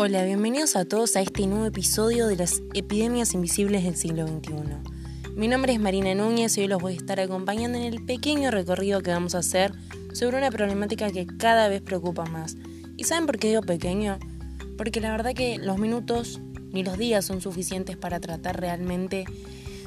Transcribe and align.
Hola, 0.00 0.24
bienvenidos 0.24 0.76
a 0.76 0.84
todos 0.84 1.16
a 1.16 1.22
este 1.22 1.48
nuevo 1.48 1.66
episodio 1.66 2.28
de 2.28 2.36
las 2.36 2.62
epidemias 2.72 3.34
invisibles 3.34 3.82
del 3.82 3.96
siglo 3.96 4.28
XXI. 4.28 5.32
Mi 5.34 5.48
nombre 5.48 5.72
es 5.72 5.80
Marina 5.80 6.14
Núñez 6.14 6.56
y 6.56 6.60
hoy 6.60 6.68
los 6.68 6.80
voy 6.80 6.92
a 6.92 6.96
estar 6.96 7.18
acompañando 7.18 7.78
en 7.78 7.82
el 7.82 8.04
pequeño 8.04 8.52
recorrido 8.52 9.02
que 9.02 9.10
vamos 9.10 9.34
a 9.34 9.38
hacer 9.38 9.72
sobre 10.12 10.38
una 10.38 10.52
problemática 10.52 11.10
que 11.10 11.26
cada 11.26 11.66
vez 11.66 11.82
preocupa 11.82 12.26
más. 12.26 12.56
¿Y 12.96 13.02
saben 13.02 13.26
por 13.26 13.40
qué 13.40 13.48
digo 13.48 13.62
pequeño? 13.62 14.20
Porque 14.76 15.00
la 15.00 15.10
verdad 15.10 15.34
que 15.34 15.58
los 15.58 15.78
minutos 15.78 16.40
ni 16.72 16.84
los 16.84 16.96
días 16.96 17.24
son 17.24 17.40
suficientes 17.40 17.96
para 17.96 18.20
tratar 18.20 18.60
realmente 18.60 19.24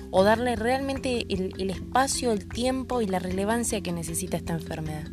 o 0.09 0.25
darle 0.25 0.57
realmente 0.57 1.25
el, 1.29 1.53
el 1.57 1.69
espacio, 1.69 2.33
el 2.33 2.49
tiempo 2.49 3.01
y 3.01 3.05
la 3.05 3.19
relevancia 3.19 3.79
que 3.79 3.93
necesita 3.93 4.35
esta 4.35 4.51
enfermedad. 4.51 5.07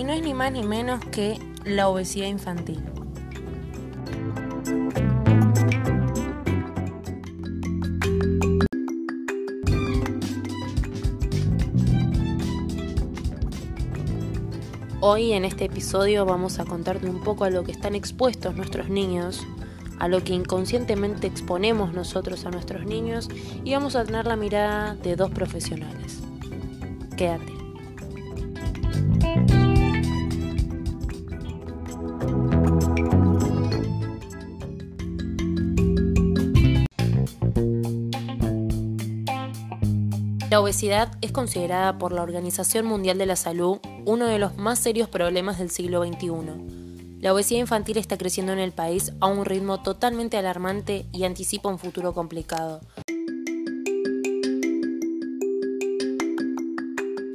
Y 0.00 0.04
no 0.04 0.14
es 0.14 0.22
ni 0.22 0.32
más 0.32 0.50
ni 0.50 0.62
menos 0.62 1.04
que 1.12 1.38
la 1.66 1.90
obesidad 1.90 2.26
infantil. 2.26 2.82
Hoy 15.02 15.34
en 15.34 15.44
este 15.44 15.66
episodio 15.66 16.24
vamos 16.24 16.58
a 16.60 16.64
contarte 16.64 17.06
un 17.06 17.22
poco 17.22 17.44
a 17.44 17.50
lo 17.50 17.62
que 17.64 17.72
están 17.72 17.94
expuestos 17.94 18.56
nuestros 18.56 18.88
niños, 18.88 19.46
a 19.98 20.08
lo 20.08 20.24
que 20.24 20.32
inconscientemente 20.32 21.26
exponemos 21.26 21.92
nosotros 21.92 22.46
a 22.46 22.50
nuestros 22.50 22.86
niños 22.86 23.28
y 23.64 23.74
vamos 23.74 23.96
a 23.96 24.04
tener 24.06 24.24
la 24.24 24.36
mirada 24.36 24.94
de 24.94 25.14
dos 25.14 25.30
profesionales. 25.30 26.20
Quédate. 27.18 27.59
La 40.50 40.60
obesidad 40.60 41.12
es 41.20 41.30
considerada 41.30 41.96
por 41.96 42.10
la 42.10 42.24
Organización 42.24 42.84
Mundial 42.84 43.18
de 43.18 43.26
la 43.26 43.36
Salud 43.36 43.78
uno 44.04 44.26
de 44.26 44.40
los 44.40 44.56
más 44.56 44.80
serios 44.80 45.08
problemas 45.08 45.60
del 45.60 45.70
siglo 45.70 46.04
XXI. 46.04 47.20
La 47.20 47.32
obesidad 47.32 47.60
infantil 47.60 47.98
está 47.98 48.18
creciendo 48.18 48.52
en 48.52 48.58
el 48.58 48.72
país 48.72 49.12
a 49.20 49.28
un 49.28 49.44
ritmo 49.44 49.80
totalmente 49.80 50.36
alarmante 50.36 51.06
y 51.12 51.22
anticipa 51.22 51.68
un 51.68 51.78
futuro 51.78 52.14
complicado. 52.14 52.80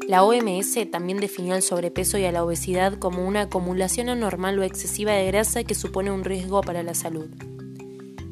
La 0.10 0.26
OMS 0.26 0.92
también 0.92 1.22
definió 1.22 1.56
el 1.56 1.62
sobrepeso 1.62 2.18
y 2.18 2.26
a 2.26 2.34
la 2.34 2.44
obesidad 2.44 3.00
como 3.00 3.26
una 3.26 3.44
acumulación 3.44 4.10
anormal 4.10 4.60
o 4.60 4.64
excesiva 4.64 5.14
de 5.14 5.28
grasa 5.28 5.64
que 5.64 5.74
supone 5.74 6.12
un 6.12 6.26
riesgo 6.26 6.60
para 6.60 6.84
la 6.84 6.94
salud. 6.94 7.30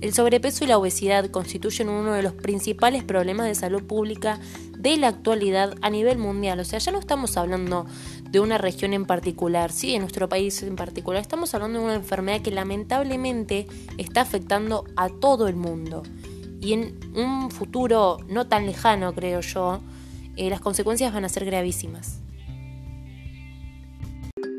El 0.04 0.14
sobrepeso 0.14 0.66
y 0.66 0.68
la 0.68 0.78
obesidad 0.78 1.32
constituyen 1.32 1.88
uno 1.88 2.12
de 2.12 2.24
los 2.24 2.34
principales 2.34 3.06
problemas 3.06 3.48
de 3.48 3.56
salud 3.56 3.84
pública 3.84 4.38
de 4.84 4.98
la 4.98 5.08
actualidad 5.08 5.76
a 5.82 5.90
nivel 5.90 6.18
mundial. 6.18 6.60
O 6.60 6.66
sea, 6.66 6.78
ya 6.78 6.92
no 6.92 7.00
estamos 7.00 7.38
hablando 7.38 7.86
de 8.30 8.42
una 8.42 8.58
región 8.58 8.94
en 8.94 9.06
particular, 9.06 9.72
sí, 9.72 9.94
de 9.94 10.00
nuestro 10.00 10.28
país 10.28 10.62
en 10.62 10.76
particular. 10.76 11.22
Estamos 11.22 11.56
hablando 11.56 11.80
de 11.80 11.86
una 11.86 11.96
enfermedad 11.96 12.42
que 12.42 12.52
lamentablemente 12.52 13.66
está 13.98 14.22
afectando 14.22 14.84
a 14.98 15.08
todo 15.08 15.48
el 15.48 15.56
mundo. 15.56 16.04
Y 16.60 16.74
en 16.74 17.00
un 17.16 17.50
futuro 17.50 18.18
no 18.28 18.48
tan 18.48 18.66
lejano, 18.66 19.14
creo 19.14 19.40
yo, 19.40 19.80
eh, 20.36 20.50
las 20.50 20.60
consecuencias 20.60 21.14
van 21.14 21.24
a 21.24 21.30
ser 21.30 21.46
gravísimas. 21.46 22.20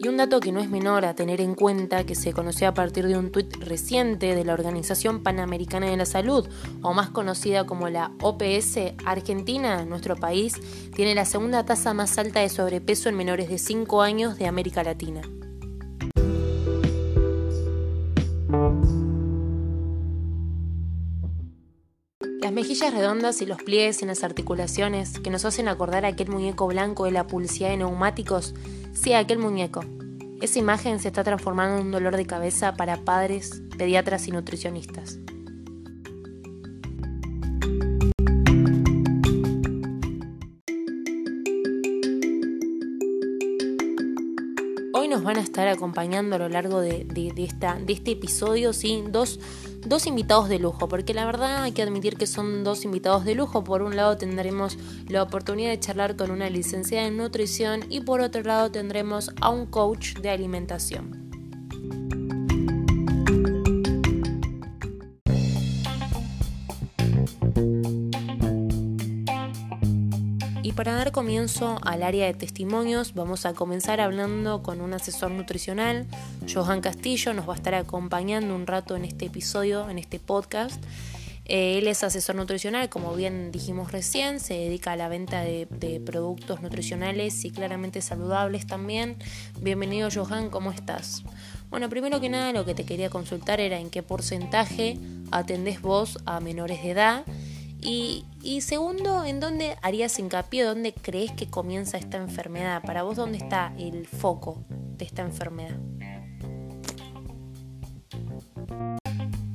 Y 0.05 0.08
un 0.08 0.19
dato 0.19 0.38
que 0.38 0.52
no 0.52 0.60
es 0.60 0.69
menor 0.69 1.06
a 1.06 1.14
tener 1.14 1.41
en 1.41 1.55
cuenta, 1.55 2.04
que 2.04 2.15
se 2.15 2.34
conoció 2.34 2.69
a 2.69 2.75
partir 2.75 3.06
de 3.06 3.16
un 3.16 3.32
tuit 3.32 3.56
reciente 3.56 4.34
de 4.34 4.44
la 4.44 4.53
Organización 4.53 5.22
Panamericana 5.22 5.87
de 5.87 5.97
la 5.97 6.04
Salud, 6.04 6.47
o 6.82 6.92
más 6.92 7.09
conocida 7.09 7.65
como 7.65 7.88
la 7.88 8.12
OPS, 8.20 8.93
Argentina, 9.06 9.87
nuestro 9.87 10.14
país, 10.16 10.60
tiene 10.94 11.14
la 11.14 11.25
segunda 11.25 11.64
tasa 11.64 11.94
más 11.94 12.19
alta 12.19 12.41
de 12.41 12.50
sobrepeso 12.50 13.09
en 13.09 13.16
menores 13.16 13.48
de 13.48 13.56
5 13.56 14.03
años 14.03 14.37
de 14.37 14.47
América 14.47 14.82
Latina. 14.82 15.22
Mejillas 22.75 22.95
redondas 22.95 23.41
y 23.41 23.47
los 23.47 23.62
pliegues 23.62 24.03
en 24.03 24.09
las 24.09 24.25
articulaciones 24.25 25.21
que 25.21 25.31
nos 25.31 25.45
hacen 25.45 25.69
acordar 25.69 26.05
a 26.05 26.09
aquel 26.09 26.29
muñeco 26.29 26.67
blanco 26.67 27.05
de 27.05 27.12
la 27.12 27.25
publicidad 27.25 27.69
de 27.69 27.77
neumáticos, 27.77 28.53
sí, 28.93 29.12
aquel 29.12 29.39
muñeco. 29.39 29.85
Esa 30.41 30.59
imagen 30.59 30.99
se 30.99 31.07
está 31.07 31.23
transformando 31.23 31.77
en 31.79 31.87
un 31.87 31.93
dolor 31.93 32.17
de 32.17 32.27
cabeza 32.27 32.75
para 32.75 32.97
padres, 33.05 33.62
pediatras 33.79 34.27
y 34.27 34.33
nutricionistas. 34.33 35.21
Estar 45.54 45.69
acompañando 45.69 46.34
a 46.34 46.38
lo 46.41 46.48
largo 46.48 46.81
de, 46.81 47.06
esta, 47.37 47.76
de 47.76 47.92
este 47.92 48.10
episodio 48.10 48.72
¿sí? 48.72 49.04
dos, 49.09 49.38
dos 49.87 50.09
invitados 50.09 50.48
de 50.48 50.59
lujo, 50.59 50.88
porque 50.88 51.15
la 51.15 51.25
verdad 51.26 51.62
hay 51.62 51.70
que 51.70 51.82
admitir 51.82 52.16
que 52.16 52.26
son 52.26 52.65
dos 52.65 52.84
invitados 52.84 53.25
de 53.25 53.37
lujo. 53.37 53.62
Por 53.62 53.82
un 53.82 53.94
lado 53.94 54.16
tendremos 54.16 54.76
la 55.06 55.22
oportunidad 55.22 55.70
de 55.70 55.78
charlar 55.78 56.16
con 56.16 56.32
una 56.32 56.50
licenciada 56.50 57.06
en 57.06 57.16
nutrición 57.16 57.84
y 57.88 58.00
por 58.00 58.20
otro 58.20 58.43
lado 58.43 58.72
tendremos 58.72 59.31
a 59.41 59.50
un 59.50 59.66
coach 59.66 60.14
de 60.14 60.31
alimentación. 60.31 61.24
Para 70.84 70.99
dar 70.99 71.12
comienzo 71.12 71.78
al 71.83 72.03
área 72.03 72.27
de 72.27 72.34
testimonios, 72.34 73.15
vamos 73.15 73.47
a 73.47 73.55
comenzar 73.55 74.03
hablando 74.03 74.62
con 74.62 74.83
un 74.83 74.93
asesor 74.93 75.31
nutricional, 75.31 76.06
Johan 76.53 76.83
Castillo, 76.83 77.33
nos 77.33 77.49
va 77.49 77.55
a 77.55 77.56
estar 77.56 77.75
acompañando 77.75 78.55
un 78.55 78.67
rato 78.67 78.94
en 78.94 79.06
este 79.06 79.25
episodio, 79.25 79.89
en 79.89 79.99
este 79.99 80.19
podcast. 80.19 80.84
Eh, 81.47 81.78
él 81.78 81.89
es 81.89 82.05
asesor 82.05 82.37
nutricional, 82.37 82.91
como 82.91 83.15
bien 83.15 83.50
dijimos 83.50 83.93
recién, 83.93 84.41
se 84.41 84.53
dedica 84.53 84.93
a 84.93 84.97
la 84.97 85.09
venta 85.09 85.41
de, 85.41 86.03
productos 86.05 86.61
nutricionales 86.61 87.47
y 87.47 87.50
claramente 87.50 88.03
saludables 88.03 88.67
también. 88.67 89.17
Bienvenido 89.62 90.11
Johan, 90.15 90.50
¿cómo 90.50 90.71
estás? 90.71 91.23
Bueno, 91.71 91.89
primero 91.89 92.21
que 92.21 92.28
nada 92.28 92.53
lo 92.53 92.67
que 92.67 92.75
te 92.75 92.84
quería 92.84 93.09
consultar 93.09 93.59
era 93.59 93.78
en 93.78 93.89
qué 93.89 94.03
porcentaje 94.03 94.99
atendés 95.31 95.81
vos 95.81 96.19
a 96.27 96.41
menores 96.41 96.83
de 96.83 96.91
edad 96.91 97.25
y, 97.84 98.61
segundo, 98.62 99.25
¿en 99.25 99.41
dónde 99.41 99.77
harías 99.83 100.19
hincapié? 100.19 100.65
¿Dónde 100.65 100.95
crees 100.95 101.33
que 101.33 101.50
comienza 101.50 101.99
esta 101.99 102.17
enfermedad? 102.17 102.83
Para 102.83 103.03
vos, 103.03 103.17
¿dónde 103.17 103.37
está 103.39 103.75
el 103.78 104.06
foco 104.06 104.65
de 104.69 105.05
esta 105.05 105.21
enfermedad? 105.21 105.77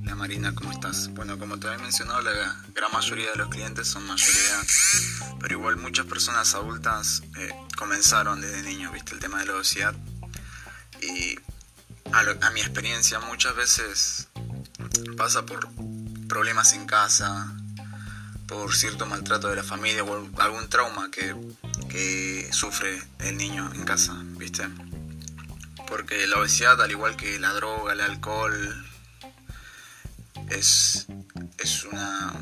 Hola 0.01 0.15
Marina, 0.15 0.53
¿cómo 0.53 0.71
estás? 0.71 1.11
Bueno, 1.15 1.39
como 1.39 1.59
te 1.59 1.67
había 1.67 1.79
mencionado, 1.79 2.21
la 2.21 2.55
gran 2.75 2.91
mayoría 2.91 3.31
de 3.31 3.37
los 3.37 3.49
clientes 3.49 3.87
son 3.87 4.05
mayoría, 4.05 4.61
pero 5.39 5.55
igual 5.57 5.77
muchas 5.77 6.05
personas 6.05 6.53
adultas 6.53 7.23
eh, 7.37 7.49
comenzaron 7.77 8.41
desde 8.41 8.61
niños, 8.61 8.93
viste, 8.93 9.13
el 9.13 9.19
tema 9.19 9.39
de 9.39 9.47
la 9.47 9.55
obesidad. 9.55 9.95
Y 11.01 11.35
a 12.11 12.49
mi 12.51 12.59
experiencia 12.59 13.19
muchas 13.19 13.55
veces 13.55 14.27
pasa 15.17 15.45
por 15.45 15.67
problemas 16.27 16.73
en 16.73 16.85
casa, 16.85 17.58
por 18.49 18.75
cierto 18.75 19.05
maltrato 19.05 19.47
de 19.49 19.55
la 19.55 19.63
familia 19.63 20.03
o 20.03 20.27
algún 20.41 20.67
trauma 20.69 21.11
que, 21.11 22.49
sufre 22.51 22.99
el 23.19 23.37
niño 23.37 23.71
en 23.75 23.85
casa, 23.85 24.15
¿viste? 24.37 24.67
Porque 25.87 26.25
la 26.27 26.39
obesidad, 26.39 26.81
al 26.81 26.89
igual 26.89 27.15
que 27.15 27.39
la 27.39 27.53
droga, 27.53 27.93
el 27.93 28.01
alcohol, 28.01 28.85
es, 30.49 31.07
es, 31.59 31.85
una, 31.85 32.33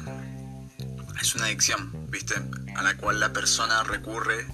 es 1.22 1.36
una 1.36 1.46
adicción, 1.46 1.92
¿viste? 2.10 2.36
A 2.78 2.84
la 2.84 2.96
cual 2.96 3.20
la 3.20 3.34
persona 3.34 3.84
recurre 3.84 4.48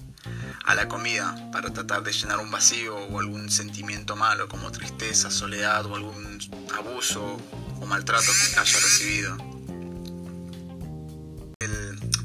a 0.66 0.74
la 0.74 0.88
comida 0.88 1.51
para 1.51 1.72
tratar 1.72 2.01
de 2.04 2.13
llenar 2.13 2.39
un 2.39 2.50
vacío 2.50 2.95
o 2.95 3.19
algún 3.19 3.51
sentimiento 3.51 4.16
malo 4.16 4.48
como 4.48 4.72
tristeza, 4.72 5.30
soledad 5.30 5.86
o 5.86 5.95
algún 5.95 6.39
abuso 6.75 7.38
o 7.80 7.86
maltrato 7.86 8.25
que 8.25 8.60
haya 8.60 8.80
recibido 8.80 9.53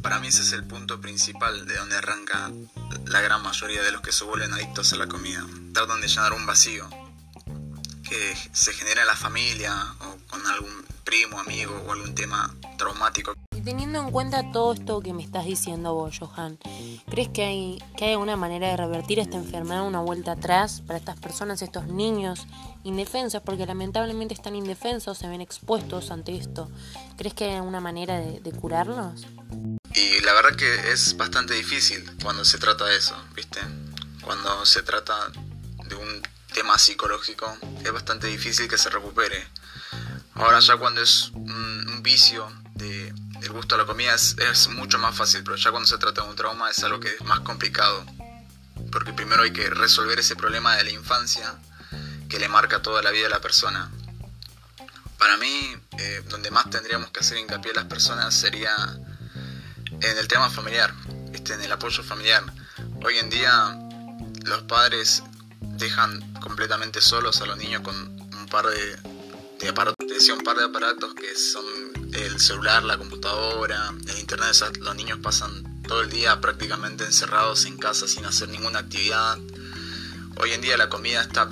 para 0.09 0.21
mí 0.21 0.29
ese 0.29 0.41
es 0.41 0.53
el 0.53 0.65
punto 0.65 1.03
principal 1.03 1.67
de 1.67 1.77
donde 1.77 1.97
arranca 1.97 2.51
la 3.09 3.21
gran 3.21 3.43
mayoría 3.43 3.83
de 3.83 3.93
los 3.93 4.01
que 4.01 4.11
se 4.11 4.25
vuelven 4.25 4.55
adictos 4.55 4.95
a 4.95 4.97
la 4.97 5.07
comida. 5.07 5.45
Tratan 5.75 6.01
de 6.01 6.09
llenar 6.09 6.33
un 6.33 6.47
vacío 6.47 6.89
que 8.09 8.35
se 8.55 8.73
genera 8.73 9.03
en 9.03 9.07
la 9.07 9.17
familia 9.17 9.75
o 10.01 10.17
con 10.27 10.47
algún 10.47 10.87
primo, 11.05 11.39
amigo 11.39 11.85
o 11.87 11.93
algún 11.93 12.15
tema 12.15 12.55
traumático. 12.79 13.35
Teniendo 13.69 14.01
en 14.01 14.11
cuenta 14.11 14.51
todo 14.51 14.73
esto 14.73 15.03
que 15.03 15.13
me 15.13 15.23
estás 15.23 15.45
diciendo 15.45 15.93
vos, 15.93 16.19
Johan, 16.19 16.59
¿crees 17.11 17.29
que 17.29 17.45
hay, 17.45 17.83
que 17.99 18.07
hay 18.07 18.13
alguna 18.13 18.35
manera 18.35 18.69
de 18.69 18.79
revertir 18.79 19.19
esta 19.19 19.37
enfermedad 19.37 19.87
una 19.87 20.01
vuelta 20.01 20.33
atrás 20.33 20.83
para 20.87 20.99
estas 20.99 21.21
personas, 21.21 21.61
estos 21.61 21.87
niños 21.87 22.47
indefensos? 22.83 23.43
Porque 23.43 23.67
lamentablemente 23.67 24.33
están 24.33 24.57
indefensos, 24.57 25.19
se 25.19 25.29
ven 25.29 25.43
expuestos 25.43 26.11
ante 26.11 26.35
esto. 26.35 26.71
¿Crees 27.19 27.35
que 27.35 27.45
hay 27.45 27.57
alguna 27.57 27.81
manera 27.81 28.19
de 28.19 28.53
curarlos? 28.53 29.27
Y 29.95 30.21
la 30.21 30.33
verdad 30.33 30.57
que 30.57 30.91
es 30.91 31.15
bastante 31.19 31.53
difícil 31.53 32.11
cuando 32.23 32.47
se 32.47 32.57
trata 32.57 32.87
de 32.87 32.97
eso, 32.97 33.23
¿viste? 33.35 33.61
Cuando 34.23 34.65
se 34.65 34.83
trata 34.83 35.15
de 35.89 35.95
un 35.95 36.23
tema 36.55 36.79
psicológico, 36.79 37.55
es 37.85 37.93
bastante 37.93 38.29
difícil 38.29 38.67
que 38.67 38.79
se 38.79 38.89
recupere. 38.89 39.47
Ahora 40.39 40.61
ya 40.61 40.77
cuando 40.77 41.03
es 41.03 41.33
un, 41.35 42.01
vicio 42.01 42.49
de, 42.79 43.13
del 43.41 43.53
gusto 43.53 43.75
a 43.75 43.79
la 43.79 43.85
comida 43.85 44.15
es, 44.15 44.69
mucho 44.69 44.99
más 44.99 45.15
fácil, 45.17 45.43
pero 45.45 45.57
ya 45.57 45.71
cuando 45.71 45.87
se 45.87 45.99
trata 45.99 46.23
de 46.23 46.29
un 46.29 46.37
trauma 46.37 46.71
es 46.71 46.83
algo 46.83 47.01
que 47.01 47.15
es 47.15 47.21
más 47.23 47.41
complicado. 47.41 48.05
Porque 48.91 49.13
primero 49.13 49.43
hay 49.43 49.53
que 49.53 49.69
resolver 49.71 50.19
ese 50.19 50.37
problema 50.37 50.77
de 50.77 50.85
la 50.85 50.91
infancia 50.91 51.57
que 52.29 52.39
le 52.39 52.49
marca 52.49 52.81
toda 52.81 53.03
la 53.03 53.11
vida 53.11 53.27
a 53.27 53.31
la 53.31 53.41
persona. 53.41 53.91
Para 55.19 55.37
mí, 55.37 55.77
eh, 55.99 56.23
donde 56.29 56.51
más 56.51 56.71
tendríamos 56.71 57.11
que 57.11 57.21
hacer 57.21 57.39
hincapié 57.39 57.73
a 57.73 57.75
las 57.75 57.85
personas 57.87 58.35
sería 58.35 58.75
en 60.01 60.19
el 60.19 60.29
tema 60.29 60.49
familiar, 60.49 60.95
¿viste? 61.31 61.55
en 61.55 61.63
el 61.63 61.73
apoyo 61.73 62.03
familiar. 62.03 62.45
Hoy 63.05 63.19
en 63.19 63.29
día 63.29 63.77
los 64.45 64.63
padres 64.63 65.23
dejan 65.61 66.35
completamente 66.35 67.01
solos 67.01 67.41
a 67.41 67.47
los 67.47 67.57
niños 67.57 67.83
con 67.83 67.97
un 67.97 68.47
par 68.49 68.67
de, 68.67 69.18
aparatos, 69.67 70.07
decía 70.07 70.35
un 70.35 70.43
par 70.43 70.57
de 70.57 70.65
aparatos 70.65 71.15
que 71.15 71.35
son 71.35 71.65
el 72.13 72.39
celular, 72.39 72.85
la 72.85 72.97
computadora, 72.97 73.93
el 74.07 74.19
internet. 74.19 74.55
los 74.81 74.95
niños 74.95 75.19
pasan 75.21 75.83
todo 75.83 76.03
el 76.03 76.11
día 76.11 76.41
prácticamente 76.41 77.05
encerrados 77.05 77.65
en 77.65 77.77
casa 77.77 78.07
sin 78.07 78.25
hacer 78.25 78.49
ninguna 78.49 78.81
actividad. 78.81 79.39
Hoy 80.37 80.53
en 80.53 80.61
día 80.61 80.77
la 80.77 80.89
comida 80.89 81.23
está 81.23 81.51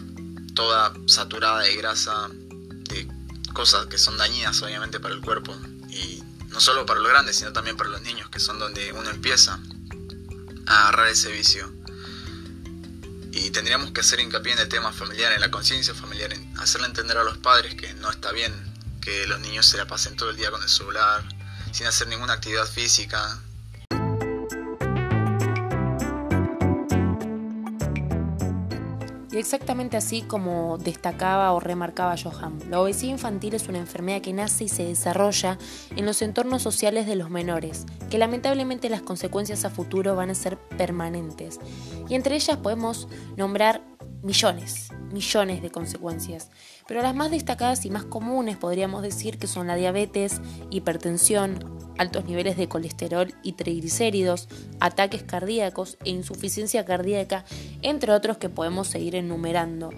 toda 0.54 0.94
saturada 1.06 1.60
de 1.60 1.74
grasa, 1.74 2.28
de 2.30 3.08
cosas 3.52 3.86
que 3.86 3.98
son 3.98 4.16
dañinas 4.16 4.62
obviamente 4.62 5.00
para 5.00 5.14
el 5.14 5.20
cuerpo. 5.20 5.56
Y 5.90 6.22
no 6.50 6.60
solo 6.60 6.86
para 6.86 7.00
los 7.00 7.10
grandes, 7.10 7.36
sino 7.36 7.52
también 7.52 7.76
para 7.76 7.90
los 7.90 8.02
niños, 8.02 8.30
que 8.30 8.38
son 8.38 8.58
donde 8.58 8.92
uno 8.92 9.10
empieza 9.10 9.58
a 10.66 10.82
agarrar 10.82 11.08
ese 11.08 11.32
vicio. 11.32 11.75
Y 13.36 13.50
tendríamos 13.50 13.90
que 13.90 14.00
hacer 14.00 14.18
hincapié 14.18 14.54
en 14.54 14.60
el 14.60 14.68
tema 14.70 14.92
familiar, 14.92 15.30
en 15.30 15.42
la 15.42 15.50
conciencia 15.50 15.94
familiar, 15.94 16.32
en 16.32 16.58
hacerle 16.58 16.86
entender 16.86 17.18
a 17.18 17.22
los 17.22 17.36
padres 17.36 17.74
que 17.74 17.92
no 17.92 18.10
está 18.10 18.32
bien 18.32 18.50
que 19.02 19.26
los 19.26 19.38
niños 19.40 19.66
se 19.66 19.76
la 19.76 19.86
pasen 19.86 20.16
todo 20.16 20.30
el 20.30 20.36
día 20.36 20.50
con 20.50 20.62
el 20.62 20.70
celular, 20.70 21.22
sin 21.70 21.86
hacer 21.86 22.08
ninguna 22.08 22.32
actividad 22.32 22.66
física, 22.66 23.38
Y 29.32 29.38
exactamente 29.38 29.96
así 29.96 30.23
como 30.23 30.78
destacaba 30.78 31.52
o 31.52 31.61
remarcaba 31.61 32.14
Johan, 32.17 32.58
la 32.70 32.81
obesidad 32.81 33.12
infantil 33.12 33.55
es 33.55 33.69
una 33.69 33.78
enfermedad 33.78 34.20
que 34.20 34.32
nace 34.32 34.64
y 34.64 34.69
se 34.69 34.84
desarrolla 34.84 35.58
en 35.96 36.06
los 36.06 36.23
entornos 36.23 36.62
sociales 36.62 37.06
de 37.06 37.17
los 37.17 37.28
menores, 37.28 37.87
que 38.08 38.19
lamentablemente 38.19 38.88
las 38.88 39.02
consecuencias 39.02 39.64
a 39.64 39.70
futuro 39.70 40.14
van 40.14 40.31
a 40.31 40.34
ser 40.34 40.58
permanentes. 40.58 41.58
Y 42.08 42.14
entre 42.14 42.37
ellas 42.37 42.58
podemos 42.58 43.08
nombrar 43.37 43.82
millones, 44.26 44.88
millones 45.12 45.62
de 45.62 45.70
consecuencias. 45.70 46.50
Pero 46.88 47.00
las 47.00 47.14
más 47.14 47.31
destacadas 47.31 47.87
y 47.87 47.90
más 47.90 48.05
comunes 48.05 48.56
podríamos 48.56 49.02
decir 49.02 49.38
que 49.38 49.46
son 49.46 49.69
la 49.69 49.76
diabetes, 49.76 50.40
hipertensión, 50.70 51.64
altos 51.96 52.25
niveles 52.26 52.56
de 52.56 52.69
colesterol 52.69 53.32
y 53.44 53.52
triglicéridos, 53.52 54.49
ataques 54.81 55.23
cardíacos 55.23 55.96
e 56.05 56.11
insuficiencia 56.11 56.84
cardíaca, 56.84 57.44
entre 57.82 58.12
otros 58.12 58.37
que 58.37 58.49
podemos 58.49 58.88
seguir 58.88 59.14
enumerando. 59.14 59.90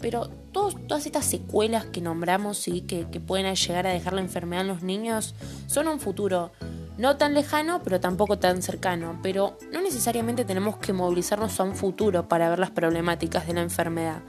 Pero 0.00 0.28
todas 0.52 1.06
estas 1.06 1.26
secuelas 1.26 1.84
que 1.84 2.00
nombramos 2.00 2.68
y 2.68 2.80
que, 2.80 3.06
que 3.10 3.20
pueden 3.20 3.54
llegar 3.54 3.86
a 3.86 3.92
dejar 3.92 4.14
la 4.14 4.22
enfermedad 4.22 4.62
en 4.62 4.68
los 4.68 4.82
niños 4.82 5.34
son 5.66 5.88
un 5.88 6.00
futuro 6.00 6.52
no 6.98 7.16
tan 7.16 7.34
lejano, 7.34 7.82
pero 7.82 8.00
tampoco 8.00 8.38
tan 8.38 8.62
cercano. 8.62 9.18
Pero 9.22 9.58
no 9.72 9.80
necesariamente 9.80 10.44
tenemos 10.44 10.76
que 10.78 10.92
movilizarnos 10.92 11.58
a 11.60 11.64
un 11.64 11.74
futuro 11.74 12.28
para 12.28 12.48
ver 12.48 12.58
las 12.58 12.70
problemáticas 12.70 13.46
de 13.46 13.54
la 13.54 13.62
enfermedad. 13.62 14.22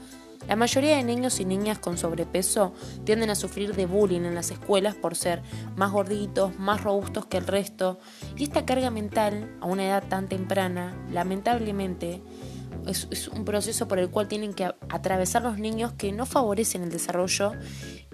La 0.48 0.56
mayoría 0.56 0.96
de 0.96 1.04
niños 1.04 1.42
y 1.42 1.46
niñas 1.46 1.78
con 1.78 1.98
sobrepeso 1.98 2.74
tienden 3.04 3.30
a 3.30 3.36
sufrir 3.36 3.76
de 3.76 3.86
bullying 3.86 4.22
en 4.22 4.36
las 4.36 4.50
escuelas 4.50 4.96
por 4.96 5.16
ser 5.16 5.42
más 5.76 5.92
gorditos, 5.92 6.58
más 6.58 6.84
robustos 6.84 7.26
que 7.26 7.38
el 7.38 7.46
resto, 7.46 8.00
y 8.38 8.44
esta 8.44 8.66
carga 8.66 8.90
mental 8.90 9.54
a 9.60 9.66
una 9.66 9.86
edad 9.86 10.08
tan 10.08 10.30
temprana, 10.30 10.96
lamentablemente, 11.12 12.22
es, 12.86 13.28
un 13.28 13.44
proceso 13.44 13.90
por 13.90 14.00
el 14.00 14.10
cual 14.10 14.30
tienen 14.30 14.54
que 14.54 14.72
atravesar 14.90 15.42
los 15.42 15.58
niños 15.58 15.92
que 15.94 16.14
no 16.14 16.26
favorecen 16.26 16.84
el 16.84 16.92
desarrollo 16.92 17.52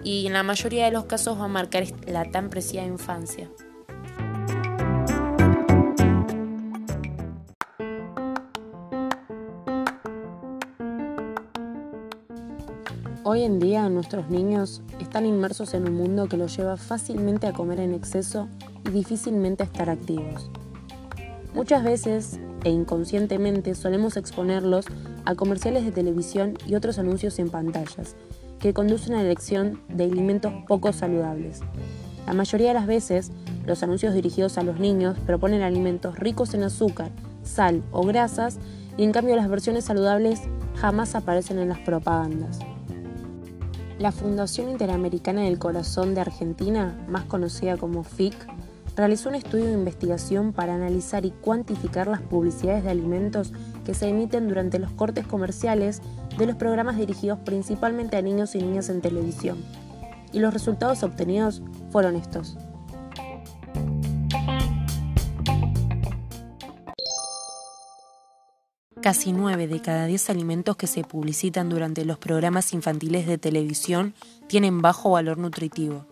y 0.02 0.26
en 0.26 0.32
la 0.32 0.42
mayoría 0.42 0.86
de 0.86 0.90
los 0.90 1.04
casos 1.04 1.38
va 1.38 1.44
a 1.44 1.48
marcar 1.48 1.84
la 2.06 2.24
tan 2.30 2.50
preciada 2.50 2.86
infancia. 2.86 3.48
Hoy 13.34 13.42
en 13.42 13.58
día 13.58 13.88
nuestros 13.88 14.30
niños 14.30 14.80
están 15.00 15.26
inmersos 15.26 15.74
en 15.74 15.88
un 15.88 15.94
mundo 15.96 16.28
que 16.28 16.36
los 16.36 16.56
lleva 16.56 16.76
fácilmente 16.76 17.48
a 17.48 17.52
comer 17.52 17.80
en 17.80 17.92
exceso 17.92 18.46
y 18.86 18.90
difícilmente 18.90 19.64
a 19.64 19.66
estar 19.66 19.90
activos. 19.90 20.48
Muchas 21.52 21.82
veces 21.82 22.38
e 22.62 22.70
inconscientemente 22.70 23.74
solemos 23.74 24.16
exponerlos 24.16 24.86
a 25.24 25.34
comerciales 25.34 25.84
de 25.84 25.90
televisión 25.90 26.56
y 26.64 26.76
otros 26.76 27.00
anuncios 27.00 27.40
en 27.40 27.50
pantallas, 27.50 28.14
que 28.60 28.72
conducen 28.72 29.14
a 29.14 29.16
la 29.16 29.24
elección 29.24 29.80
de 29.88 30.04
alimentos 30.04 30.52
poco 30.68 30.92
saludables. 30.92 31.58
La 32.28 32.34
mayoría 32.34 32.68
de 32.68 32.74
las 32.74 32.86
veces, 32.86 33.32
los 33.66 33.82
anuncios 33.82 34.14
dirigidos 34.14 34.58
a 34.58 34.62
los 34.62 34.78
niños 34.78 35.18
proponen 35.26 35.62
alimentos 35.62 36.20
ricos 36.20 36.54
en 36.54 36.62
azúcar, 36.62 37.10
sal 37.42 37.82
o 37.90 38.06
grasas, 38.06 38.60
y 38.96 39.02
en 39.02 39.10
cambio 39.10 39.34
las 39.34 39.48
versiones 39.48 39.86
saludables 39.86 40.42
jamás 40.76 41.16
aparecen 41.16 41.58
en 41.58 41.70
las 41.70 41.80
propagandas. 41.80 42.60
La 44.04 44.12
Fundación 44.12 44.68
Interamericana 44.68 45.44
del 45.44 45.58
Corazón 45.58 46.14
de 46.14 46.20
Argentina, 46.20 46.94
más 47.08 47.24
conocida 47.24 47.78
como 47.78 48.02
FIC, 48.04 48.34
realizó 48.96 49.30
un 49.30 49.34
estudio 49.34 49.64
de 49.64 49.72
investigación 49.72 50.52
para 50.52 50.74
analizar 50.74 51.24
y 51.24 51.30
cuantificar 51.30 52.06
las 52.06 52.20
publicidades 52.20 52.84
de 52.84 52.90
alimentos 52.90 53.54
que 53.86 53.94
se 53.94 54.10
emiten 54.10 54.46
durante 54.46 54.78
los 54.78 54.90
cortes 54.90 55.26
comerciales 55.26 56.02
de 56.36 56.44
los 56.44 56.56
programas 56.56 56.98
dirigidos 56.98 57.38
principalmente 57.46 58.18
a 58.18 58.20
niños 58.20 58.54
y 58.54 58.58
niñas 58.58 58.90
en 58.90 59.00
televisión. 59.00 59.56
Y 60.34 60.40
los 60.40 60.52
resultados 60.52 61.02
obtenidos 61.02 61.62
fueron 61.90 62.14
estos. 62.16 62.58
Casi 69.04 69.34
9 69.34 69.68
de 69.68 69.82
cada 69.82 70.06
10 70.06 70.30
alimentos 70.30 70.78
que 70.78 70.86
se 70.86 71.04
publicitan 71.04 71.68
durante 71.68 72.06
los 72.06 72.16
programas 72.16 72.72
infantiles 72.72 73.26
de 73.26 73.36
televisión 73.36 74.14
tienen 74.46 74.80
bajo 74.80 75.10
valor 75.10 75.36
nutritivo. 75.36 76.06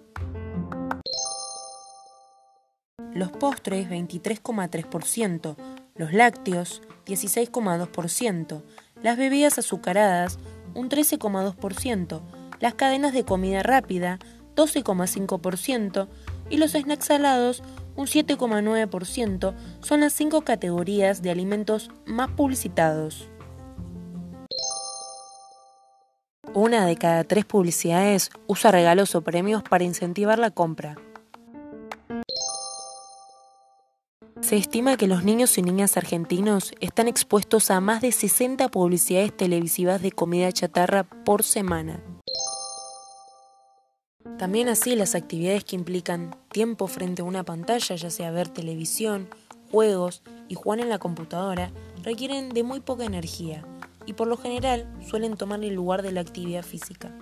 Los 3.15 3.31
postres 3.31 3.89
23,3%, 3.89 5.57
los 5.95 6.13
lácteos 6.13 6.83
16,2%, 7.07 8.63
las 9.03 9.17
bebidas 9.17 9.59
azucaradas 9.59 10.39
un 10.75 10.91
13,2%, 10.91 12.21
las 12.61 12.75
cadenas 12.75 13.15
de 13.15 13.25
comida 13.25 13.63
rápida 13.63 14.19
12,5% 14.55 16.09
y 16.51 16.59
los 16.59 16.73
snacks 16.73 17.07
salados 17.07 17.63
un 17.97 18.07
7,9%, 18.07 19.55
son 19.81 20.01
las 20.01 20.13
cinco 20.13 20.43
categorías 20.43 21.23
de 21.23 21.31
alimentos 21.31 21.91
más 22.07 22.31
publicitados. 22.31 23.29
Una 26.55 26.85
de 26.85 26.97
cada 26.97 27.25
tres 27.25 27.47
publicidades 27.47 28.31
usa 28.47 28.71
regalos 28.71 29.15
o 29.15 29.23
premios 29.23 29.63
para 29.63 29.85
incentivar 29.85 30.39
la 30.39 30.51
compra. 30.51 30.97
Se 34.43 34.57
estima 34.57 34.97
que 34.97 35.07
los 35.07 35.25
niños 35.25 35.57
y 35.57 35.63
niñas 35.63 35.97
argentinos 35.97 36.75
están 36.81 37.09
expuestos 37.09 37.71
a 37.71 37.81
más 37.81 38.03
de 38.03 38.13
60 38.13 38.69
publicidades 38.69 39.35
televisivas 39.35 40.03
de 40.03 40.13
comida 40.13 40.53
chatarra 40.53 41.05
por 41.05 41.43
semana. 41.43 42.03
También 44.43 44.69
así 44.69 44.97
las 44.97 45.15
actividades 45.15 45.63
que 45.63 45.77
implican 45.77 46.35
tiempo 46.51 46.89
frente 46.89 47.23
a 47.23 47.25
una 47.25 47.45
pantalla, 47.45 47.95
ya 47.95 48.11
sea 48.11 48.33
ver 48.33 48.49
televisión, 48.49 49.29
juegos 49.71 50.25
y 50.49 50.57
jugar 50.57 50.81
en 50.81 50.89
la 50.89 50.99
computadora, 50.99 51.71
requieren 52.03 52.49
de 52.49 52.65
muy 52.65 52.81
poca 52.81 53.05
energía 53.05 53.65
y 54.05 54.15
por 54.15 54.27
lo 54.27 54.37
general 54.37 54.93
suelen 55.09 55.37
tomar 55.37 55.63
el 55.63 55.75
lugar 55.75 56.03
de 56.03 56.11
la 56.11 56.23
actividad 56.23 56.65
física. 56.65 57.13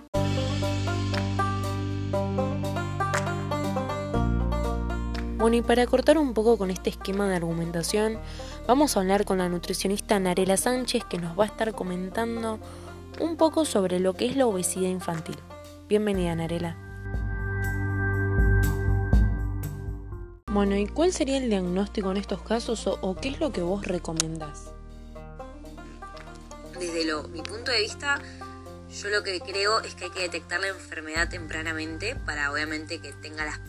Bueno, 5.37 5.57
y 5.57 5.61
para 5.61 5.85
cortar 5.85 6.17
un 6.17 6.33
poco 6.33 6.57
con 6.57 6.71
este 6.71 6.89
esquema 6.89 7.29
de 7.29 7.35
argumentación, 7.35 8.17
vamos 8.65 8.97
a 8.97 9.01
hablar 9.01 9.25
con 9.25 9.37
la 9.37 9.47
nutricionista 9.47 10.19
Narela 10.19 10.57
Sánchez 10.57 11.03
que 11.03 11.19
nos 11.19 11.37
va 11.37 11.43
a 11.43 11.47
estar 11.47 11.75
comentando 11.75 12.57
un 13.19 13.37
poco 13.37 13.63
sobre 13.65 13.99
lo 13.99 14.15
que 14.15 14.25
es 14.25 14.35
la 14.35 14.47
obesidad 14.47 14.89
infantil. 14.89 15.37
Bienvenida, 15.87 16.33
Narela. 16.33 16.90
Bueno, 20.53 20.75
¿y 20.75 20.85
cuál 20.85 21.13
sería 21.13 21.37
el 21.37 21.49
diagnóstico 21.49 22.11
en 22.11 22.17
estos 22.17 22.41
casos 22.41 22.85
o, 22.85 23.15
qué 23.15 23.29
es 23.29 23.39
lo 23.39 23.53
que 23.53 23.61
vos 23.61 23.85
recomendás? 23.85 24.73
Desde 26.77 27.05
mi 27.29 27.41
punto 27.41 27.71
de 27.71 27.79
vista, 27.79 28.21
yo 28.91 29.09
lo 29.11 29.23
que 29.23 29.39
creo 29.39 29.79
es 29.79 29.95
que 29.95 30.05
hay 30.05 30.09
que 30.09 30.19
detectar 30.19 30.59
la 30.59 30.67
enfermedad 30.67 31.29
tempranamente 31.29 32.17
para 32.17 32.51
obviamente 32.51 32.99
que 32.99 33.13
tenga 33.13 33.45
las 33.45 33.59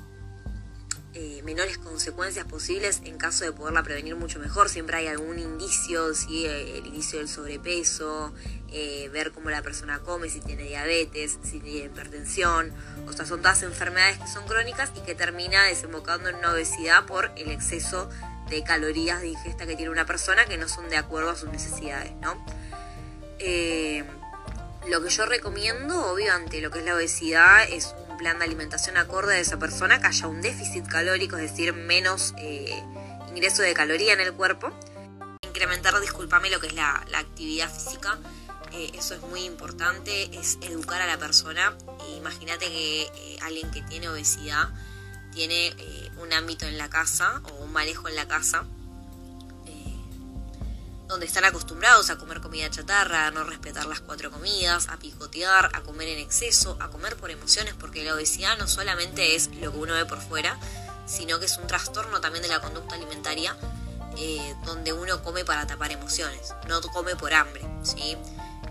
eh, 1.15 1.43
menores 1.45 1.77
consecuencias 1.77 2.47
posibles 2.47 3.03
en 3.05 3.19
caso 3.19 3.45
de 3.45 3.53
poderla 3.53 3.83
prevenir 3.83 4.17
mucho 4.17 4.39
mejor. 4.39 4.71
Siempre 4.71 4.97
hay 4.97 5.09
algún 5.09 5.39
indicio, 5.39 6.15
¿sí? 6.15 6.47
Eh, 6.47 6.79
el 6.79 6.87
inicio 6.87 7.19
del 7.19 7.29
sobrepeso, 7.29 8.33
eh, 8.69 9.11
ver 9.13 9.33
cómo 9.33 9.51
la 9.51 9.61
persona 9.61 9.99
come, 9.99 10.31
si 10.31 10.41
tiene 10.41 10.63
diabetes, 10.63 11.39
si 11.43 11.61
tiene 11.61 11.85
hipertensión. 11.85 12.73
O 13.07 13.13
sea, 13.13 13.27
son 13.27 13.43
todas 13.43 13.63
enfermedades 13.63 14.19
que 14.21 14.27
son 14.27 14.47
crónicas 14.47 14.91
y 14.97 15.01
que 15.01 15.15
termina 15.15 15.65
desembocando 15.65 16.31
en 16.31 16.37
una 16.37 16.53
obesidad 16.53 17.05
por 17.05 17.31
el 17.37 17.51
exceso 17.51 18.09
de 18.49 18.65
calorías 18.65 19.21
de 19.21 19.29
ingesta 19.29 19.67
que 19.67 19.77
tiene 19.77 19.91
una 19.91 20.07
persona 20.07 20.47
que 20.47 20.57
no 20.57 20.67
son 20.67 20.89
de 20.89 20.97
acuerdo 20.97 21.29
a 21.29 21.37
sus 21.37 21.51
necesidades, 21.51 22.13
¿no? 22.23 22.43
lo 24.89 25.03
que 25.03 25.11
yo 25.11 25.27
recomiendo, 25.27 26.13
obvio, 26.13 26.33
ante 26.33 26.61
lo 26.61 26.71
que 26.71 26.81
es 26.81 26.85
la 26.85 26.95
obesidad, 26.95 27.65
es 27.71 27.95
plan 28.23 28.39
de 28.39 28.45
alimentación 28.45 28.97
acorde 28.97 29.35
de 29.35 29.41
esa 29.41 29.59
persona, 29.59 30.01
que 30.01 30.07
haya 30.07 30.29
un 30.29 30.41
déficit 30.41 30.87
calórico, 30.87 31.37
es 31.37 31.51
decir, 31.51 31.73
menos 31.73 32.35
eh, 32.39 32.73
ingreso 33.29 33.63
de 33.63 33.75
caloría 33.75 34.13
en 34.13 34.21
el 34.21 34.33
cuerpo. 34.33 34.71
Incrementar, 35.43 36.01
discúlpame, 36.01 36.49
lo 36.49 36.61
que 36.61 36.69
es 36.69 36.75
la, 36.75 37.05
actividad 37.15 37.69
física. 37.69 38.17
Eh, 38.73 38.93
eso 38.95 39.15
es 39.15 39.23
muy 39.23 39.43
importante, 39.45 40.39
es 40.39 40.59
educar 40.63 41.03
a 41.03 41.07
la 41.09 41.19
persona. 41.19 41.77
Imagínate 42.17 42.67
que 42.67 43.03
eh, 43.03 43.39
alguien 43.43 43.73
que 43.73 43.83
tiene 43.83 44.09
obesidad 44.09 44.69
tiene 45.33 45.75
un 46.19 46.33
ámbito 46.33 46.67
en 46.67 46.79
la 46.79 46.89
casa 46.91 47.43
o 47.51 47.65
un 47.65 47.73
manejo 47.73 48.09
en 48.09 48.15
la 48.15 48.29
casa 48.29 48.67
donde 51.13 51.27
están 51.27 51.45
acostumbrados 51.45 52.09
a 52.09 52.17
comer 52.17 52.41
comida 52.41 52.71
chatarra, 52.71 53.27
a 53.27 53.31
no 53.31 53.45
respetar 53.45 53.85
las 53.85 54.01
cuatro 54.01 54.31
comidas, 54.31 54.89
a 54.89 54.97
picotear, 54.97 55.71
a 55.75 55.83
comer 55.83 56.09
en 56.09 56.19
exceso, 56.19 56.79
a 56.81 56.89
comer 56.89 57.17
por 57.17 57.31
emociones, 57.31 57.75
porque 57.79 58.03
la 58.03 58.15
obesidad 58.15 58.57
no 58.57 58.67
solamente 58.67 59.37
es 59.37 59.49
lo 59.61 59.73
que 59.73 59.79
uno 59.79 59.93
ve 59.93 60.07
por 60.07 60.23
fuera, 60.23 60.59
sino 61.05 61.39
que 61.39 61.45
es 61.45 61.59
un 61.59 61.67
trastorno 61.67 62.23
también 62.23 62.43
de 62.43 62.49
la 62.49 62.63
conducta 62.63 62.95
alimentaria, 62.95 63.55
eh, 64.17 64.55
donde 64.65 64.95
uno 64.95 65.23
come 65.23 65.45
para 65.45 65.67
tapar 65.67 65.93
emociones, 65.93 66.55
no 66.67 66.81
come 66.81 67.15
por 67.15 67.35
hambre, 67.35 67.63
¿sí? 67.83 68.17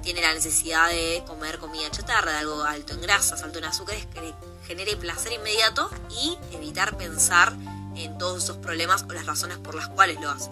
Tiene 0.01 0.21
la 0.21 0.33
necesidad 0.33 0.89
de 0.89 1.23
comer 1.27 1.59
comida 1.59 1.91
chatarra, 1.91 2.31
de 2.31 2.37
algo 2.39 2.63
alto 2.63 2.93
en 2.93 3.01
grasas, 3.01 3.43
alto 3.43 3.59
en 3.59 3.65
azúcares, 3.65 4.07
que 4.07 4.33
genere 4.65 4.97
placer 4.97 5.31
inmediato 5.31 5.91
y 6.09 6.39
evitar 6.53 6.97
pensar 6.97 7.53
en 7.95 8.17
todos 8.17 8.43
esos 8.43 8.57
problemas 8.57 9.03
o 9.07 9.13
las 9.13 9.27
razones 9.27 9.59
por 9.59 9.75
las 9.75 9.89
cuales 9.89 10.19
lo 10.19 10.31
hace. 10.31 10.49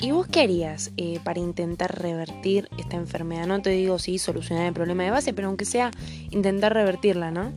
¿Y 0.00 0.12
vos 0.12 0.28
qué 0.30 0.42
harías 0.42 0.92
eh, 0.96 1.18
para 1.24 1.40
intentar 1.40 2.00
revertir 2.00 2.68
esta 2.78 2.94
enfermedad? 2.94 3.46
No 3.48 3.60
te 3.60 3.70
digo 3.70 3.98
si 3.98 4.18
solucionar 4.18 4.66
el 4.66 4.72
problema 4.72 5.02
de 5.02 5.10
base, 5.10 5.32
pero 5.32 5.48
aunque 5.48 5.64
sea 5.64 5.90
intentar 6.30 6.72
revertirla, 6.72 7.32
¿no? 7.32 7.52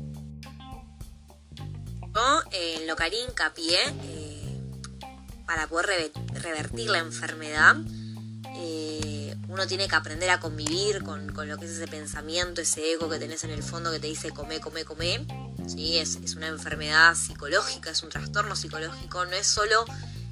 Yo 2.13 2.41
en 2.51 2.88
lo 2.88 2.95
que 2.95 3.03
haría 3.03 3.24
hincapié 3.24 3.77
eh, 4.03 4.60
para 5.45 5.67
poder 5.67 6.12
revertir 6.33 6.89
la 6.89 6.98
enfermedad, 6.98 7.75
eh, 8.55 9.36
uno 9.48 9.67
tiene 9.67 9.88
que 9.88 9.95
aprender 9.95 10.31
a 10.31 10.39
convivir 10.39 11.03
con, 11.03 11.27
lo 11.27 11.57
que 11.57 11.65
es 11.65 11.71
ese 11.71 11.88
pensamiento, 11.88 12.62
ese 12.62 12.93
ego 12.93 13.07
que 13.07 13.19
tenés 13.19 13.43
en 13.43 13.51
el 13.51 13.62
fondo 13.62 13.91
que 13.91 14.00
te 14.00 14.07
dice 14.07 14.31
come, 14.31 14.60
come, 14.60 14.83
come. 14.83 15.27
¿sí? 15.67 16.00
Es, 16.00 16.15
es 16.15 16.36
una 16.36 16.48
enfermedad 16.48 17.13
psicológica, 17.13 17.91
es 17.91 18.01
un 18.01 18.10
trastorno 18.10 18.55
psicológico, 18.55 19.25
no 19.25 19.33
es 19.33 19.45
solo 19.45 19.86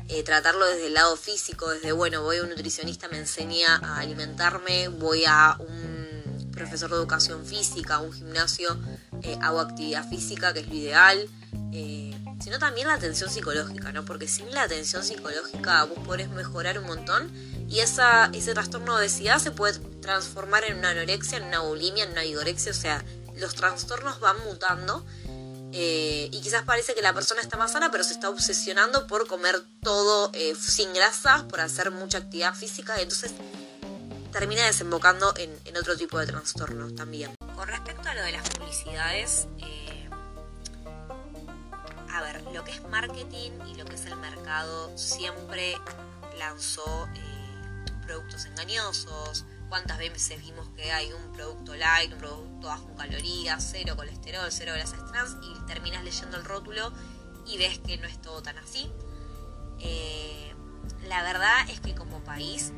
eh, 0.10 0.24
tratarlo 0.24 0.66
desde 0.66 0.88
el 0.88 0.96
lado 0.96 1.16
físico, 1.16 1.70
desde, 1.70 1.92
bueno, 1.92 2.24
voy 2.24 2.38
a 2.38 2.44
un 2.44 2.50
nutricionista, 2.50 3.08
me 3.10 3.20
enseña 3.20 3.76
a 3.78 4.00
alimentarme, 4.00 4.88
voy 4.88 5.24
a 5.28 5.56
un 5.60 6.50
profesor 6.52 6.90
de 6.90 6.96
educación 6.96 7.46
física, 7.46 7.96
a 7.96 8.00
un 8.00 8.12
gimnasio, 8.12 8.76
eh, 9.22 9.38
hago 9.42 9.60
actividad 9.60 10.10
física, 10.10 10.52
que 10.52 10.62
es 10.62 10.68
lo 10.68 10.74
ideal, 10.74 11.30
eh, 11.72 12.18
sino 12.42 12.58
también 12.58 12.88
la 12.88 12.96
atención 12.96 13.30
psicológica, 13.30 13.92
¿no? 13.92 14.04
Porque 14.04 14.28
sin 14.28 14.52
la 14.52 14.64
atención 14.64 15.04
psicológica 15.04 15.84
vos 15.84 16.00
podés 16.06 16.30
mejorar 16.30 16.80
un 16.80 16.88
montón 16.88 17.32
y 17.70 17.80
esa, 17.80 18.32
ese 18.34 18.54
trastorno 18.54 18.98
de 18.98 19.04
obesidad 19.04 19.38
se 19.38 19.52
puede 19.52 19.78
transformar 20.02 20.64
en 20.64 20.80
una 20.80 20.90
anorexia, 20.90 21.38
en 21.38 21.44
una 21.46 21.60
bulimia, 21.60 22.06
en 22.06 22.12
una 22.12 22.24
vigorexia, 22.24 22.72
o 22.72 22.76
sea, 22.76 23.06
los 23.36 23.54
trastornos 23.54 24.20
van 24.20 24.40
mutando 24.44 25.06
eh, 25.72 26.30
y 26.32 26.42
quizás 26.42 26.64
parece 26.64 26.96
que 26.96 27.02
la 27.02 27.14
persona 27.14 27.42
está 27.42 27.58
más 27.58 27.74
sana, 27.74 27.92
pero 27.92 28.04
se 28.04 28.14
está 28.14 28.30
obsesionando 28.30 29.06
por 29.08 29.28
comer 29.28 29.62
todo 29.82 30.32
eh, 30.34 30.56
sin 30.56 30.94
grasa, 30.94 31.46
por 31.48 31.62
hacer 31.62 31.92
mucha 31.92 32.18
actividad 32.20 32.56
física, 32.56 32.98
y 33.00 33.04
entonces 33.04 33.32
termina 34.32 34.66
desembocando 34.66 35.34
en, 35.38 35.50
otro 35.78 35.96
tipo 35.96 36.18
de 36.20 36.26
trastornos 36.26 36.96
también. 36.96 37.36
Con 37.56 37.68
respecto 37.68 38.10
a 38.10 38.16
lo 38.16 38.24
de 38.24 38.32
las 38.32 38.50
publicidades, 38.50 39.48
eh, 39.60 40.10
a 42.12 42.22
ver, 42.22 42.42
lo 42.54 42.64
que 42.64 42.72
es 42.72 42.84
marketing 42.90 43.52
y 43.68 43.76
lo 43.76 43.86
que 43.86 43.96
es 43.96 44.06
el 44.06 44.16
mercado 44.18 44.92
siempre 44.98 45.78
lanzó 46.38 47.08
productos 48.06 48.46
engañosos, 48.46 49.46
cuántas 49.70 49.98
veces 50.00 50.42
vimos 50.42 50.68
que 50.76 50.92
hay 50.92 51.14
un 51.14 51.32
producto 51.32 51.76
light, 51.76 52.12
un 52.12 52.20
producto 52.20 52.68
bajo 52.68 52.90
en 52.90 52.96
calorías, 52.96 53.68
cero 53.72 53.94
colesterol, 53.96 54.52
cero 54.52 54.74
grasas 54.76 55.06
trans 55.12 55.38
y 55.44 55.68
terminas 55.68 56.04
leyendo 56.04 56.38
el 56.38 56.44
rótulo 56.44 56.92
y 57.46 57.58
ves 57.58 57.80
que 57.80 57.98
no 57.98 58.08
es 58.08 58.22
todo 58.22 58.42
tan 58.42 58.58
así. 58.58 58.92
Eh, 59.80 60.54
la 61.04 61.24
verdad 61.24 61.70
es 61.70 61.80
que 61.80 61.96
como 61.96 62.20
país, 62.24 62.74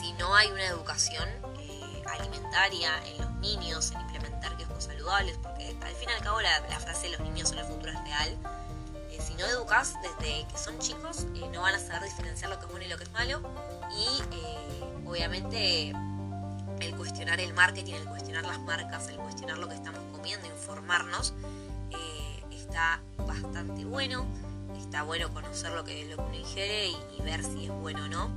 si 0.00 0.12
no 0.14 0.34
hay 0.34 0.50
una 0.50 0.66
educación 0.66 1.28
eh, 1.58 2.02
alimentaria 2.06 2.90
en 3.06 3.18
los 3.18 3.32
niños, 3.36 3.92
en 3.92 4.00
implementar 4.02 4.56
quesos 4.56 4.84
saludables, 4.84 5.38
porque 5.42 5.76
al 5.82 5.94
fin 5.94 6.08
y 6.10 6.12
al 6.12 6.22
cabo 6.22 6.40
la, 6.40 6.80
frase 6.80 7.08
los 7.10 7.20
niños 7.20 7.48
son 7.48 7.58
el 7.58 7.64
futuro 7.64 7.92
es 7.92 8.00
real, 8.00 8.36
eh, 9.10 9.18
si 9.24 9.34
no 9.34 9.46
educas 9.46 9.94
desde 10.02 10.46
que 10.48 10.58
son 10.58 10.78
chicos, 10.78 11.24
no 11.52 11.62
van 11.62 11.74
a 11.74 11.78
saber 11.78 12.02
diferenciar 12.02 12.50
lo 12.50 12.58
que 12.58 12.66
es 12.66 12.70
bueno 12.70 12.86
y 12.86 12.88
lo 12.88 12.98
que 12.98 13.04
es 13.04 13.12
malo 13.12 13.40
y 13.94 14.81
obviamente 15.12 15.92
el 16.80 16.96
cuestionar 16.96 17.38
el 17.38 17.52
marketing, 17.52 17.94
el 17.94 18.06
cuestionar 18.06 18.46
las 18.46 18.58
marcas, 18.60 19.08
el 19.08 19.16
cuestionar 19.16 19.58
lo 19.58 19.68
que 19.68 19.74
estamos 19.74 20.00
comiendo, 20.10 20.46
informarnos, 20.46 21.34
eh, 21.90 22.42
está 22.50 23.02
bastante 23.18 23.84
bueno. 23.84 24.26
Está 24.78 25.02
bueno 25.02 25.32
conocer 25.32 25.72
lo 25.72 25.84
que, 25.84 26.06
lo 26.06 26.16
que 26.16 26.22
uno 26.22 26.34
ingiere 26.34 26.88
y, 26.88 27.22
ver 27.22 27.44
si 27.44 27.66
es 27.66 27.70
bueno 27.70 28.04
o 28.04 28.08
no. 28.08 28.30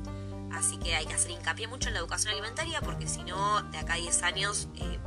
Así 0.53 0.77
que 0.77 0.95
hay 0.95 1.05
que 1.05 1.13
hacer 1.13 1.31
hincapié 1.31 1.67
mucho 1.67 1.87
en 1.87 1.93
la 1.93 2.01
educación 2.01 2.33
alimentaria 2.33 2.81
porque 2.81 3.07
si 3.07 3.23
no, 3.23 3.61
de 3.71 3.77
acá 3.77 3.93
a 3.93 3.97
10 3.97 4.23
años, 4.23 4.67
eh, 4.75 4.99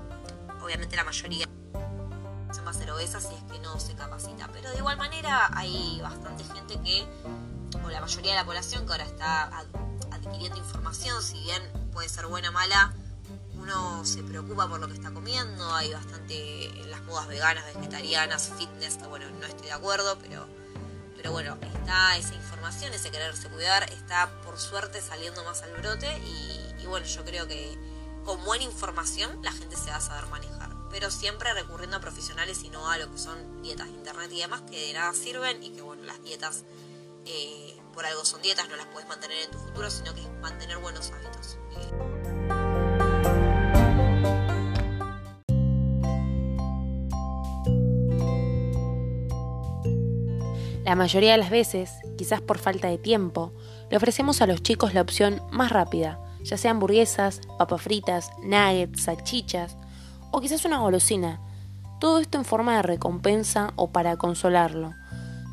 obviamente 0.63 0.97
la 0.97 1.05
mayoría 1.05 1.47
se 2.51 2.61
va 2.63 2.71
a 2.71 2.75
ser 2.75 2.89
si 3.07 3.35
es 3.35 3.43
que 3.51 3.59
no 3.61 3.79
se 3.79 3.95
capacita. 3.95 4.49
Pero 4.53 4.71
de 4.71 4.79
igual 4.79 4.97
manera 4.97 5.51
hay 5.55 6.01
bastante 6.03 6.45
gente 6.45 6.81
que, 6.81 7.07
o 7.83 7.91
la 7.91 8.01
mayoría 8.01 8.33
de 8.33 8.39
la 8.39 8.45
población 8.45 8.87
que 8.87 8.93
ahora 8.93 9.05
está 9.05 9.51
adquiriendo 10.29 10.59
información, 10.59 11.23
si 11.23 11.39
bien 11.41 11.63
puede 11.93 12.09
ser 12.09 12.27
buena 12.27 12.51
o 12.51 12.53
mala, 12.53 12.93
uno 13.55 14.05
se 14.05 14.23
preocupa 14.23 14.69
por 14.69 14.81
lo 14.81 14.87
que 14.87 14.95
está 14.95 15.11
comiendo, 15.11 15.75
hay 15.75 15.93
bastante 15.93 16.71
las 16.89 17.03
modas 17.05 17.27
veganas, 17.29 17.65
vegetarianas, 17.75 18.53
fitness, 18.59 18.99
bueno, 19.09 19.29
no 19.31 19.47
estoy 19.47 19.67
de 19.67 19.73
acuerdo, 19.73 20.19
pero, 20.21 20.47
pero 21.17 21.33
bueno, 21.33 21.59
está 21.75 22.17
esa 22.17 22.35
información, 22.35 22.93
ese 22.93 23.11
quererse 23.11 23.49
cuidar, 23.49 23.91
está 23.93 24.31
por 24.43 24.59
suerte 24.59 25.01
saliendo 25.01 25.43
más 25.45 25.63
al 25.63 25.73
brote 25.73 26.19
y, 26.19 26.83
y 26.83 26.87
bueno, 26.87 27.07
yo 27.07 27.25
creo 27.25 27.49
que 27.49 27.77
con 28.25 28.43
buena 28.45 28.65
información 28.65 29.39
la 29.43 29.53
gente 29.53 29.77
se 29.77 29.91
va 29.91 29.97
a 29.97 30.01
saber 30.01 30.27
manejar, 30.27 30.71
pero 30.91 31.11
siempre 31.11 31.53
recurriendo 31.55 31.97
a 31.97 32.01
profesionales 32.01 32.63
y 32.63 32.71
no 32.71 32.91
a 32.91 32.99
lo 32.99 33.11
que 33.11 33.19
son 33.19 33.63
dietas 33.63 33.87
de 33.89 33.95
internet 33.95 34.31
y 34.33 34.41
demás 34.41 34.63
que 34.63 34.87
de 34.87 34.93
nada 34.93 35.13
sirven 35.15 35.63
y 35.63 35.71
que 35.71 35.83
bueno, 35.83 36.05
las 36.05 36.23
dietas... 36.23 36.65
Eh, 37.27 37.78
por 37.99 38.07
algo 38.07 38.25
son 38.25 38.41
dietas, 38.41 38.69
no 38.69 38.77
las 38.77 38.87
puedes 38.87 39.09
mantener 39.09 39.39
en 39.43 39.51
tu 39.51 39.59
futuro, 39.59 39.91
sino 39.91 40.15
que 40.15 40.23
mantener 40.41 40.79
buenos 40.79 41.11
hábitos. 41.11 41.59
La 50.85 50.95
mayoría 50.95 51.33
de 51.33 51.39
las 51.39 51.51
veces, 51.51 51.91
quizás 52.17 52.41
por 52.41 52.59
falta 52.59 52.87
de 52.87 52.99
tiempo, 52.99 53.53
le 53.91 53.97
ofrecemos 53.97 54.43
a 54.43 54.47
los 54.47 54.63
chicos 54.63 54.95
la 54.95 55.01
opción 55.01 55.43
más 55.51 55.73
rápida, 55.73 56.21
ya 56.45 56.57
sea 56.57 56.71
hamburguesas, 56.71 57.41
papas 57.59 57.83
fritas, 57.83 58.31
nuggets, 58.45 59.03
salchichas 59.03 59.77
o 60.31 60.41
quizás 60.41 60.65
una 60.65 60.79
golosina. 60.79 61.41
Todo 61.99 62.21
esto 62.21 62.39
en 62.39 62.45
forma 62.45 62.77
de 62.77 62.83
recompensa 62.83 63.73
o 63.75 63.91
para 63.91 64.17
consolarlo 64.19 64.95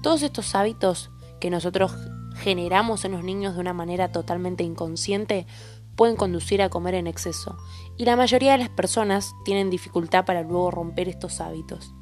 Todos 0.03 0.21
estos 0.21 0.53
hábitos 0.53 1.09
que 1.39 1.49
nosotros 1.49 1.91
generamos 2.35 3.05
en 3.05 3.13
los 3.13 3.23
niños 3.23 3.55
de 3.55 3.61
una 3.61 3.73
manera 3.73 4.11
totalmente 4.11 4.63
inconsciente 4.63 5.47
pueden 5.95 6.15
conducir 6.15 6.61
a 6.61 6.69
comer 6.69 6.95
en 6.95 7.07
exceso, 7.07 7.57
y 7.97 8.05
la 8.05 8.15
mayoría 8.15 8.51
de 8.51 8.57
las 8.57 8.69
personas 8.69 9.33
tienen 9.45 9.69
dificultad 9.69 10.25
para 10.25 10.43
luego 10.43 10.71
romper 10.71 11.07
estos 11.07 11.39
hábitos. 11.41 11.93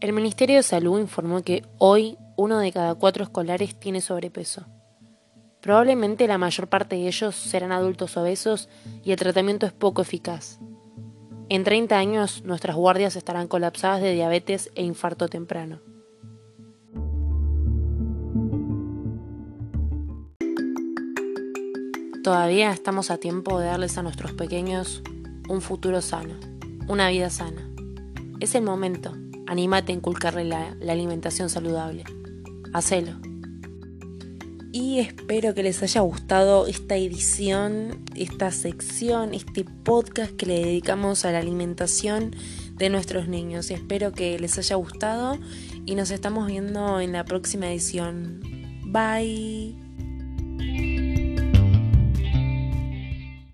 El 0.00 0.12
Ministerio 0.12 0.56
de 0.56 0.62
Salud 0.62 1.00
informó 1.00 1.42
que 1.42 1.64
hoy 1.78 2.16
uno 2.36 2.60
de 2.60 2.70
cada 2.70 2.94
cuatro 2.94 3.24
escolares 3.24 3.78
tiene 3.78 4.00
sobrepeso. 4.00 4.64
Probablemente 5.60 6.28
la 6.28 6.38
mayor 6.38 6.68
parte 6.68 6.94
de 6.94 7.08
ellos 7.08 7.34
serán 7.34 7.72
adultos 7.72 8.16
obesos 8.16 8.68
y 9.02 9.10
el 9.10 9.18
tratamiento 9.18 9.66
es 9.66 9.72
poco 9.72 10.02
eficaz. 10.02 10.60
En 11.50 11.64
30 11.64 11.96
años 11.96 12.42
nuestras 12.44 12.76
guardias 12.76 13.16
estarán 13.16 13.48
colapsadas 13.48 14.02
de 14.02 14.12
diabetes 14.12 14.70
e 14.74 14.82
infarto 14.82 15.28
temprano. 15.28 15.80
Todavía 22.22 22.70
estamos 22.70 23.10
a 23.10 23.16
tiempo 23.16 23.58
de 23.58 23.66
darles 23.66 23.96
a 23.96 24.02
nuestros 24.02 24.32
pequeños 24.32 25.02
un 25.48 25.62
futuro 25.62 26.02
sano, 26.02 26.34
una 26.86 27.08
vida 27.08 27.30
sana. 27.30 27.66
Es 28.40 28.54
el 28.54 28.62
momento. 28.64 29.14
Anímate 29.46 29.92
a 29.92 29.94
inculcarle 29.94 30.44
la, 30.44 30.76
la 30.78 30.92
alimentación 30.92 31.48
saludable. 31.48 32.04
Hacelo 32.74 33.27
y 34.72 34.98
espero 34.98 35.54
que 35.54 35.62
les 35.62 35.82
haya 35.82 36.02
gustado 36.02 36.66
esta 36.66 36.96
edición, 36.96 38.04
esta 38.14 38.50
sección, 38.50 39.32
este 39.32 39.64
podcast 39.64 40.32
que 40.36 40.46
le 40.46 40.60
dedicamos 40.60 41.24
a 41.24 41.32
la 41.32 41.38
alimentación 41.38 42.36
de 42.74 42.90
nuestros 42.90 43.28
niños. 43.28 43.70
Espero 43.70 44.12
que 44.12 44.38
les 44.38 44.58
haya 44.58 44.76
gustado 44.76 45.38
y 45.86 45.94
nos 45.94 46.10
estamos 46.10 46.46
viendo 46.46 47.00
en 47.00 47.12
la 47.12 47.24
próxima 47.24 47.70
edición. 47.70 48.40
Bye. 48.86 49.87